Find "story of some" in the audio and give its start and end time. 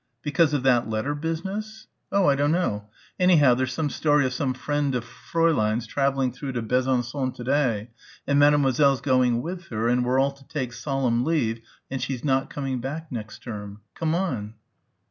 3.91-4.55